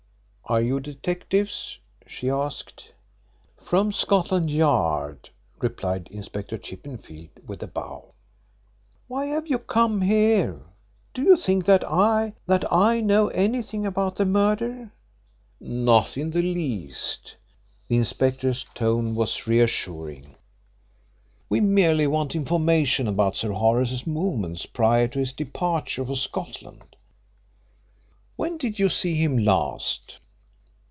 "Are 0.45 0.59
you 0.61 0.81
detectives?" 0.81 1.79
she 2.05 2.29
asked. 2.29 2.91
"From 3.63 3.93
Scotland 3.93 4.51
Yard," 4.51 5.29
replied 5.61 6.09
Inspector 6.11 6.57
Chippenfield 6.57 7.29
with 7.47 7.63
a 7.63 7.67
bow. 7.67 8.13
"Why 9.07 9.27
have 9.27 9.47
you 9.47 9.57
come 9.57 10.01
here? 10.01 10.59
Do 11.13 11.21
you 11.21 11.37
think 11.37 11.63
that 11.67 11.89
I 11.89 12.33
that 12.47 12.65
I 12.69 12.99
know 12.99 13.29
anything 13.29 13.85
about 13.85 14.17
the 14.17 14.25
murder?" 14.25 14.91
"Not 15.61 16.17
in 16.17 16.31
the 16.31 16.41
least." 16.41 17.37
The 17.87 17.95
inspector's 17.95 18.65
tone 18.75 19.15
was 19.15 19.47
reassuring. 19.47 20.35
"We 21.47 21.61
merely 21.61 22.07
want 22.07 22.35
information 22.35 23.07
about 23.07 23.37
Sir 23.37 23.53
Horace's 23.53 24.05
movements 24.05 24.65
prior 24.65 25.07
to 25.07 25.19
his 25.19 25.31
departure 25.31 26.03
for 26.03 26.17
Scotland. 26.17 26.97
When 28.35 28.57
did 28.57 28.79
you 28.79 28.89
see 28.89 29.15
him 29.15 29.37
last?" 29.37 30.17